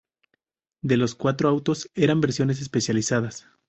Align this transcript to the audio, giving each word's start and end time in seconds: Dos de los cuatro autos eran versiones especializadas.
Dos 0.81 0.89
de 0.89 0.97
los 0.97 1.13
cuatro 1.13 1.47
autos 1.47 1.87
eran 1.93 2.21
versiones 2.21 2.59
especializadas. 2.59 3.45